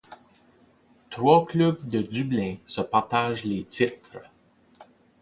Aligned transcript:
Trois 1.11 1.45
clubs 1.45 1.87
de 1.87 2.01
Dublin 2.01 2.55
se 2.65 2.81
partagent 2.81 3.43
les 3.43 3.63
titres. 3.65 4.17